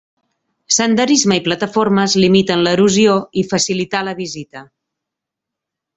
[0.77, 4.65] Senderisme i plataformes limiten l'erosió i facilitar la visita.